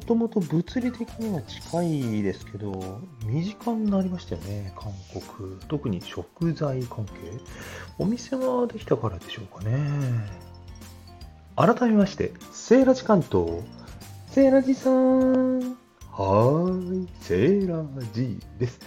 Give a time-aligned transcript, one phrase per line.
[0.00, 5.56] ともと物理的には近いですけど、身近になりましたよね、韓国。
[5.68, 7.12] 特に食材関係。
[7.98, 9.78] お店ができたからでしょうかね。
[11.56, 13.46] 改めまして、セーラジ関東。
[14.30, 15.60] セーラジさん。
[15.60, 18.80] はーい、セーラジです。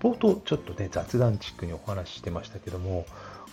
[0.00, 3.04] 冒頭、ちょっとね、雑談チックにお話ししてましたけども、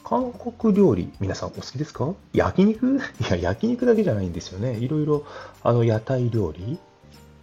[0.03, 2.13] 韓国料理、皆さんお好きですか？
[2.33, 2.97] 焼肉？
[3.21, 4.77] いや、焼肉だけじゃないんですよね。
[4.77, 5.23] いろいろ、
[5.63, 6.77] あの、屋台料理、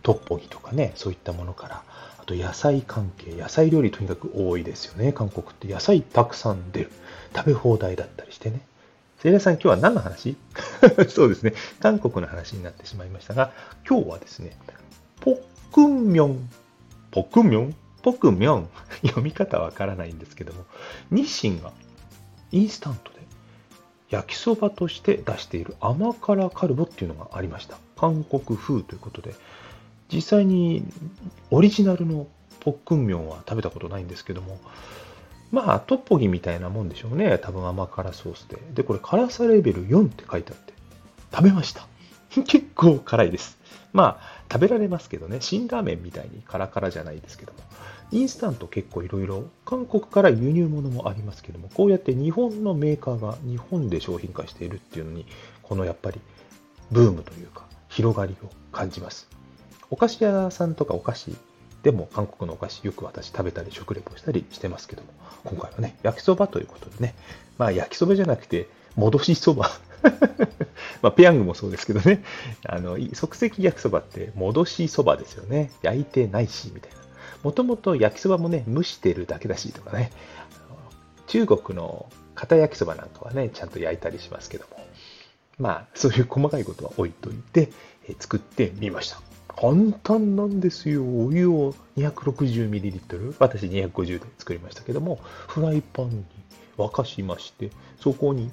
[0.02, 1.82] トッポギとかね、そういったものから、
[2.18, 5.12] あと野菜関係、野菜料理とにかく多いですよね。
[5.12, 6.90] 韓国って野菜たくさん出る。
[7.34, 8.60] 食べ放題だったりしてね。
[9.18, 10.36] セイラさん、今日は何の話？
[11.08, 11.54] そうですね。
[11.80, 13.52] 韓国の話になってしまいましたが、
[13.88, 14.56] 今日はですね、
[15.20, 15.40] ポッ
[15.72, 16.50] クンミョン、
[17.10, 18.68] ポックンミョン、ポックンミョン、
[19.06, 20.64] 読み方わからないんですけども、
[21.10, 21.72] 日清が
[22.50, 23.20] インスタントで
[24.10, 27.78] 焼きそばとして出している甘辛カルボっていうのがありました。
[27.96, 29.34] 韓国風ということで、
[30.12, 30.84] 実際に
[31.50, 32.26] オリジナルの
[32.60, 34.60] ポックンミョンは食べたことないんですけども、
[35.50, 37.38] まあ、トッポギみたいなもんでしょうね。
[37.38, 38.58] 多分甘辛ソースで。
[38.72, 40.72] で、これ辛さレベル4って書いてあって、
[41.30, 41.86] 食べました。
[42.46, 43.58] 結構辛いです。
[43.92, 45.40] まあ、食べられますけどね。
[45.40, 47.58] 辛ラーメンみたいにカラカラじゃないですけども。
[48.12, 55.26] インスタント結構いろいろ、韓国から輸入物もありますけども、こうやって日本のメーカーが日本で商品化しているっていうのに、
[55.62, 56.20] このやっぱり
[56.90, 59.28] ブームというか、広がりを感じます。
[59.92, 61.36] お菓子屋さんとかお菓子
[61.82, 65.08] でも韓国のお菓子よく私食べたり食レポしたりしてますけども、
[65.44, 67.14] 今回はね、焼きそばということでね、
[67.58, 69.70] まあ焼きそばじゃなくて、戻しそば。
[71.02, 72.24] まあ、ペヤングもそうですけどね、
[72.64, 75.70] あの、即席焼きそばって戻しそばですよね。
[75.82, 76.96] 焼いてないし、みたいな。
[77.42, 80.10] もともと焼きそばもね、蒸してるだけだしとかね、
[81.26, 84.86] 中国の片焼きそばなんかはね、ちゃんと焼いたりしますけども、
[85.58, 87.70] まあ、そういう細かいことは置いといて、
[88.08, 89.31] え作ってみました。
[89.56, 91.02] 簡単なんですよ。
[91.04, 96.24] お湯を 260ml、私250で作りましたけども、フライパンに
[96.76, 97.70] 沸かしまして、
[98.00, 98.50] そこに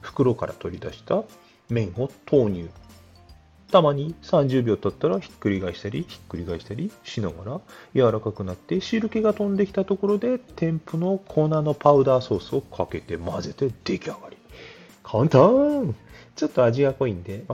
[0.00, 1.22] 袋から取り出した
[1.68, 2.68] 麺を投入。
[3.70, 7.60] たまに30秒経ったらひっくり返したり、ひっくり返したりしながら
[7.94, 14.36] 柔らかくなって汁気が飛んできたところで添付の粉のパウダーソースをかけて混ぜて出来上がり。
[15.04, 15.94] 簡単
[16.34, 17.44] ちょっと味が濃いんで、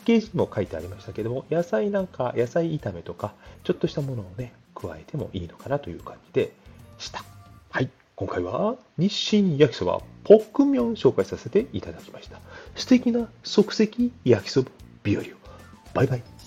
[0.00, 3.34] ッケージにも書いてありましたけども、野菜なんか、野菜炒めとか、
[3.64, 6.52] ちょっとしたものをね、加えてもいいのかなという感じで
[6.98, 7.24] した。
[7.70, 7.90] はい。
[8.16, 12.38] 今回は日清焼きそばポックミョン紹介させていただきました。
[12.74, 14.70] 素敵な即席焼きそば
[15.04, 15.24] 日和を。
[15.94, 16.39] バイバイ。